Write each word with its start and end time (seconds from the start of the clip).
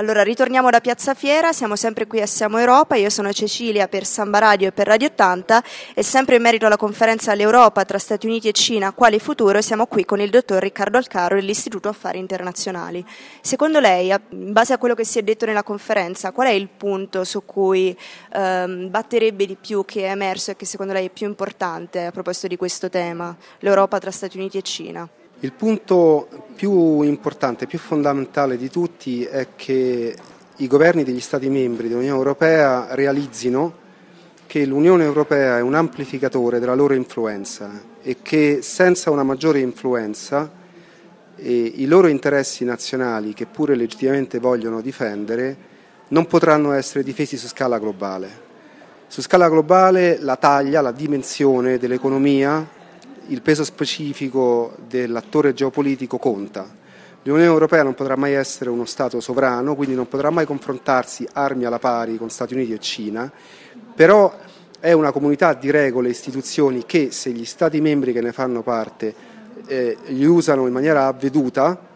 Allora, 0.00 0.22
ritorniamo 0.22 0.70
da 0.70 0.80
Piazza 0.80 1.12
Fiera, 1.12 1.52
siamo 1.52 1.76
sempre 1.76 2.06
qui 2.06 2.22
a 2.22 2.26
Siamo 2.26 2.56
Europa, 2.56 2.96
io 2.96 3.10
sono 3.10 3.34
Cecilia 3.34 3.86
per 3.86 4.06
Samba 4.06 4.38
Radio 4.38 4.68
e 4.68 4.72
per 4.72 4.86
Radio 4.86 5.08
80 5.08 5.62
e 5.92 6.02
sempre 6.02 6.36
in 6.36 6.42
merito 6.42 6.64
alla 6.64 6.78
conferenza 6.78 7.32
all'Europa 7.32 7.84
tra 7.84 7.98
Stati 7.98 8.24
Uniti 8.24 8.48
e 8.48 8.52
Cina, 8.52 8.92
quale 8.92 9.18
futuro, 9.18 9.60
siamo 9.60 9.84
qui 9.84 10.06
con 10.06 10.18
il 10.18 10.30
dottor 10.30 10.62
Riccardo 10.62 10.96
Alcaro 10.96 11.34
dell'Istituto 11.34 11.90
Affari 11.90 12.18
Internazionali. 12.18 13.04
Secondo 13.42 13.78
lei, 13.78 14.08
in 14.30 14.52
base 14.54 14.72
a 14.72 14.78
quello 14.78 14.94
che 14.94 15.04
si 15.04 15.18
è 15.18 15.22
detto 15.22 15.44
nella 15.44 15.62
conferenza, 15.62 16.32
qual 16.32 16.46
è 16.46 16.52
il 16.52 16.70
punto 16.74 17.22
su 17.24 17.44
cui 17.44 17.94
ehm, 18.32 18.88
batterebbe 18.88 19.44
di 19.44 19.58
più, 19.60 19.84
che 19.84 20.06
è 20.06 20.10
emerso 20.12 20.50
e 20.50 20.56
che 20.56 20.64
secondo 20.64 20.94
lei 20.94 21.08
è 21.08 21.10
più 21.10 21.26
importante 21.26 22.06
a 22.06 22.10
proposito 22.10 22.46
di 22.46 22.56
questo 22.56 22.88
tema, 22.88 23.36
l'Europa 23.58 23.98
tra 23.98 24.10
Stati 24.10 24.38
Uniti 24.38 24.56
e 24.56 24.62
Cina? 24.62 25.06
Il 25.42 25.52
punto 25.52 26.28
più 26.54 27.00
importante, 27.00 27.66
più 27.66 27.78
fondamentale 27.78 28.58
di 28.58 28.68
tutti 28.68 29.24
è 29.24 29.48
che 29.56 30.14
i 30.56 30.66
governi 30.66 31.02
degli 31.02 31.20
Stati 31.20 31.48
membri 31.48 31.88
dell'Unione 31.88 32.14
Europea 32.14 32.88
realizzino 32.90 33.72
che 34.46 34.66
l'Unione 34.66 35.04
Europea 35.04 35.56
è 35.56 35.62
un 35.62 35.74
amplificatore 35.74 36.58
della 36.58 36.74
loro 36.74 36.92
influenza 36.92 37.70
e 38.02 38.18
che 38.20 38.58
senza 38.60 39.10
una 39.10 39.22
maggiore 39.22 39.60
influenza 39.60 40.50
eh, 41.36 41.72
i 41.74 41.86
loro 41.86 42.08
interessi 42.08 42.66
nazionali, 42.66 43.32
che 43.32 43.46
pure 43.46 43.74
legittimamente 43.76 44.40
vogliono 44.40 44.82
difendere, 44.82 45.56
non 46.08 46.26
potranno 46.26 46.72
essere 46.72 47.02
difesi 47.02 47.38
su 47.38 47.46
scala 47.46 47.78
globale. 47.78 48.28
Su 49.06 49.22
scala 49.22 49.48
globale 49.48 50.18
la 50.20 50.36
taglia, 50.36 50.82
la 50.82 50.92
dimensione 50.92 51.78
dell'economia 51.78 52.78
il 53.30 53.42
peso 53.42 53.64
specifico 53.64 54.76
dell'attore 54.88 55.54
geopolitico 55.54 56.18
conta. 56.18 56.78
L'Unione 57.22 57.46
Europea 57.46 57.82
non 57.82 57.94
potrà 57.94 58.16
mai 58.16 58.32
essere 58.32 58.70
uno 58.70 58.84
Stato 58.84 59.20
sovrano, 59.20 59.74
quindi 59.74 59.94
non 59.94 60.08
potrà 60.08 60.30
mai 60.30 60.46
confrontarsi 60.46 61.28
armi 61.32 61.64
alla 61.64 61.78
pari 61.78 62.16
con 62.16 62.28
Stati 62.28 62.54
Uniti 62.54 62.72
e 62.72 62.78
Cina, 62.78 63.30
però 63.94 64.34
è 64.80 64.92
una 64.92 65.12
comunità 65.12 65.52
di 65.54 65.70
regole 65.70 66.08
e 66.08 66.12
istituzioni 66.12 66.84
che 66.86 67.10
se 67.12 67.30
gli 67.30 67.44
Stati 67.44 67.80
membri 67.80 68.12
che 68.12 68.20
ne 68.20 68.32
fanno 68.32 68.62
parte 68.62 69.14
eh, 69.66 69.96
li 70.06 70.24
usano 70.24 70.66
in 70.66 70.72
maniera 70.72 71.06
avveduta 71.06 71.88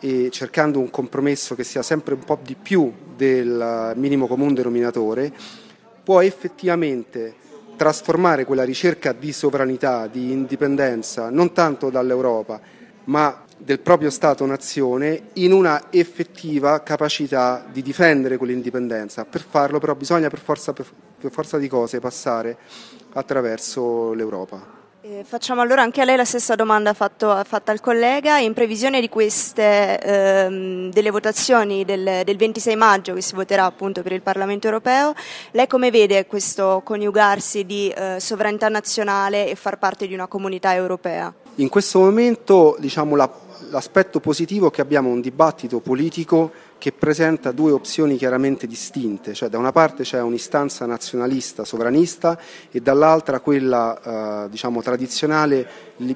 e 0.00 0.28
cercando 0.30 0.80
un 0.80 0.90
compromesso 0.90 1.54
che 1.54 1.64
sia 1.64 1.82
sempre 1.82 2.12
un 2.14 2.24
po' 2.24 2.38
di 2.42 2.56
più 2.60 2.92
del 3.16 3.92
minimo 3.96 4.26
comune 4.26 4.52
denominatore, 4.52 5.32
può 6.02 6.20
effettivamente 6.20 7.36
trasformare 7.76 8.44
quella 8.44 8.64
ricerca 8.64 9.12
di 9.12 9.32
sovranità, 9.32 10.06
di 10.06 10.30
indipendenza, 10.30 11.30
non 11.30 11.52
tanto 11.52 11.90
dall'Europa, 11.90 12.60
ma 13.04 13.44
del 13.56 13.80
proprio 13.80 14.10
Stato-nazione 14.10 15.28
in 15.34 15.52
una 15.52 15.84
effettiva 15.90 16.82
capacità 16.82 17.64
di 17.70 17.82
difendere 17.82 18.36
quell'indipendenza. 18.36 19.24
Per 19.24 19.44
farlo 19.48 19.78
però 19.78 19.94
bisogna 19.94 20.28
per 20.28 20.40
forza, 20.40 20.72
per 20.72 20.86
forza 21.30 21.58
di 21.58 21.68
cose 21.68 22.00
passare 22.00 22.56
attraverso 23.12 24.12
l'Europa. 24.12 24.83
Eh, 25.06 25.22
facciamo 25.22 25.60
allora 25.60 25.82
anche 25.82 26.00
a 26.00 26.04
lei 26.06 26.16
la 26.16 26.24
stessa 26.24 26.54
domanda 26.54 26.94
fatto, 26.94 27.38
fatta 27.44 27.72
al 27.72 27.80
collega. 27.82 28.38
In 28.38 28.54
previsione 28.54 29.02
di 29.02 29.10
queste 29.10 30.00
ehm, 30.00 30.90
delle 30.90 31.10
votazioni 31.10 31.84
del, 31.84 32.22
del, 32.24 32.36
26 32.38 32.74
maggio 32.74 33.12
che 33.12 33.20
si 33.20 33.34
voterà 33.34 33.66
appunto 33.66 34.00
per 34.00 34.12
il 34.12 34.22
Parlamento 34.22 34.66
europeo, 34.66 35.12
lei 35.50 35.66
come 35.66 35.90
vede 35.90 36.24
questo 36.24 36.80
coniugarsi 36.82 37.66
di 37.66 37.90
eh, 37.90 38.16
sovranità 38.18 38.70
nazionale 38.70 39.50
e 39.50 39.56
far 39.56 39.78
parte 39.78 40.06
di 40.06 40.14
una 40.14 40.26
comunità 40.26 40.74
europea? 40.74 41.30
In 41.56 41.68
questo 41.68 41.98
momento 41.98 42.74
diciamo, 42.78 43.14
la, 43.14 43.30
l'aspetto 43.68 44.20
positivo 44.20 44.68
è 44.68 44.70
che 44.70 44.80
abbiamo 44.80 45.10
un 45.10 45.20
dibattito 45.20 45.80
politico 45.80 46.50
che 46.84 46.92
presenta 46.92 47.50
due 47.50 47.72
opzioni 47.72 48.18
chiaramente 48.18 48.66
distinte, 48.66 49.32
cioè 49.32 49.48
da 49.48 49.56
una 49.56 49.72
parte 49.72 50.02
c'è 50.02 50.20
un'istanza 50.20 50.84
nazionalista, 50.84 51.64
sovranista 51.64 52.38
e 52.70 52.80
dall'altra 52.80 53.40
quella 53.40 54.44
eh, 54.44 54.50
diciamo, 54.50 54.82
tradizionale, 54.82 55.66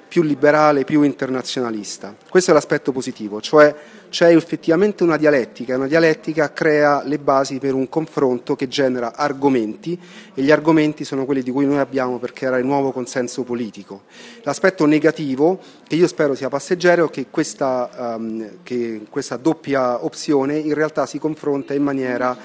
più 0.07 0.21
liberale, 0.21 0.85
più 0.85 1.01
internazionalista. 1.05 2.15
Questo 2.29 2.51
è 2.51 2.55
l'aspetto 2.55 2.93
positivo, 2.93 3.41
cioè 3.41 3.75
c'è 4.11 4.35
effettivamente 4.35 5.05
una 5.05 5.17
dialettica, 5.17 5.77
una 5.77 5.87
dialettica 5.87 6.53
crea 6.53 7.03
le 7.05 7.19
basi 7.19 7.59
per 7.59 7.75
un 7.75 7.89
confronto 7.89 8.57
che 8.57 8.69
genera 8.69 9.15
argomenti 9.15 9.99
e 10.35 10.43
gli 10.43 10.51
argomenti 10.51 11.05
sono 11.05 11.25
quelli 11.25 11.43
di 11.43 11.51
cui 11.51 11.67
noi 11.67 11.79
abbiamo 11.79 12.19
per 12.19 12.33
creare 12.33 12.63
nuovo 12.63 12.91
consenso 12.93 13.43
politico. 13.43 14.03
L'aspetto 14.43 14.87
negativo, 14.87 15.61
che 15.87 15.95
io 15.95 16.07
spero 16.07 16.35
sia 16.35 16.49
passeggero, 16.49 17.07
è 17.07 17.11
che 17.11 17.27
questa, 17.31 18.17
um, 18.17 18.63
che 18.63 19.03
questa 19.09 19.37
doppia 19.37 20.05
opzione 20.05 20.58
in 20.59 20.75
realtà 20.75 21.07
si 21.07 21.19
confronta 21.19 21.75
in 21.75 21.83
maniera 21.83 22.37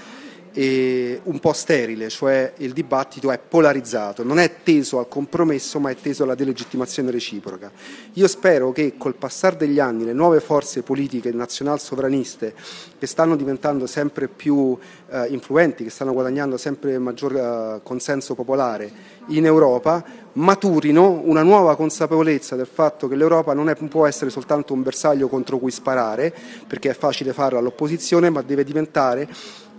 e 0.54 1.20
un 1.24 1.40
po' 1.40 1.52
sterile, 1.54 2.10
cioè 2.10 2.54
il 2.58 2.74
dibattito 2.74 3.32
è 3.32 3.40
polarizzato, 3.40 4.24
non 4.24 4.38
è 4.38 4.62
teso 4.64 5.00
al 5.00 5.08
compromesso 5.08 5.80
ma 5.80 5.90
è 5.90 5.96
teso 5.96 6.24
alla 6.24 6.36
delegittimazione 6.36 7.10
reciproca. 7.10 7.72
Io 8.14 8.28
spero 8.28 8.72
che 8.72 8.94
col 8.98 9.16
passare 9.16 9.58
degli 9.58 9.80
anni 9.80 10.06
le 10.06 10.14
nuove 10.14 10.40
forze 10.40 10.84
politiche 10.84 11.32
nazional 11.32 11.80
sovraniste 11.80 12.54
che 13.00 13.08
stanno 13.08 13.36
diventando 13.36 13.88
sempre 13.88 14.28
più 14.28 14.78
eh, 15.10 15.26
influenti, 15.30 15.84
che 15.84 15.90
stanno 15.90 16.14
guadagnando 16.14 16.58
sempre 16.58 17.00
maggior 17.00 17.36
eh, 17.36 17.80
consenso 17.82 18.36
popolare 18.36 18.92
in 19.28 19.46
Europa, 19.46 20.04
maturino 20.34 21.22
una 21.24 21.42
nuova 21.42 21.76
consapevolezza 21.76 22.56
del 22.56 22.68
fatto 22.72 23.08
che 23.08 23.16
l'Europa 23.16 23.54
non, 23.54 23.70
è, 23.70 23.76
può 23.76 24.06
essere 24.06 24.30
soltanto 24.30 24.74
un 24.74 24.84
bersaglio 24.84 25.28
contro 25.28 25.58
cui 25.58 25.72
sparare, 25.72 26.34
perché 26.68 26.92
è 26.92 26.96
facile 26.96 27.34
farlo 27.34 27.58
all'opposizione, 27.58 28.30
ma 28.30 28.42
deve 28.42 28.64
diventare 28.64 29.28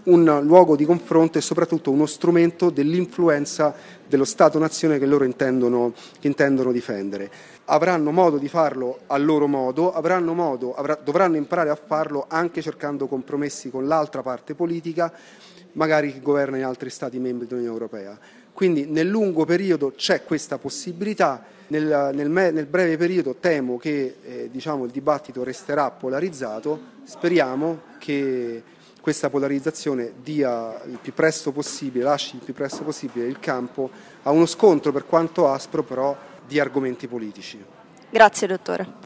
un 0.05 0.41
luogo 0.43 0.77
di 0.77 0.85
confronto 0.85 1.39
e 1.39 1.41
soprattutto 1.41 1.91
uno 1.91 2.07
strumento 2.07 2.71
dell'influenza 2.71 3.75
dello 4.07 4.25
Stato-nazione 4.25 4.99
che 4.99 5.07
loro 5.07 5.25
intendono, 5.25 5.93
che 6.19 6.27
intendono 6.27 6.73
difendere. 6.73 7.31
Avranno 7.67 8.11
modo 8.11 8.37
di 8.37 8.49
farlo 8.49 9.01
a 9.07 9.17
loro 9.17 9.47
modo, 9.47 9.93
modo 10.35 10.75
avrà, 10.75 10.99
dovranno 11.03 11.37
imparare 11.37 11.71
a 11.71 11.77
farlo 11.77 12.27
anche 12.29 12.61
cercando 12.61 13.07
compromessi 13.07 13.71
con 13.71 13.87
l'altra 13.87 14.23
parte 14.23 14.55
politica, 14.55 15.13
magari 15.73 16.13
che 16.13 16.21
governa 16.21 16.59
in 16.59 16.65
altri 16.65 16.91
Stati 16.91 17.19
membri 17.19 17.47
dell'Unione 17.47 17.73
Europea. 17.73 18.19
Quindi 18.53 18.87
nel 18.87 19.09
lungo 19.09 19.45
periodo 19.45 19.95
c'è 19.97 20.23
questa 20.23 20.59
possibilità, 20.59 21.43
nel, 21.69 22.11
nel, 22.13 22.29
nel 22.29 22.67
breve 22.67 22.97
periodo 22.97 23.37
temo 23.41 23.79
che 23.79 24.17
eh, 24.23 24.49
diciamo, 24.51 24.85
il 24.85 24.91
dibattito 24.91 25.43
resterà 25.43 25.91
polarizzato, 25.91 26.79
speriamo 27.03 27.81
che 27.99 28.63
questa 29.05 29.29
polarizzazione 29.29 30.15
dia 30.23 30.83
il 30.87 30.99
più 30.99 31.13
presto 31.13 31.53
possibile, 31.53 32.07
lasci 32.07 32.37
il 32.37 32.43
più 32.43 32.55
presto 32.55 32.85
possibile 32.85 33.27
il 33.27 33.39
campo 33.39 33.91
a 34.23 34.31
uno 34.31 34.47
scontro 34.47 34.93
per 34.93 35.05
quanto 35.05 35.47
aspro 35.47 35.83
però 35.83 36.17
di 36.47 36.59
argomenti 36.59 37.07
politici. 37.07 37.63
Grazie 38.09 38.47
dottore. 38.47 39.03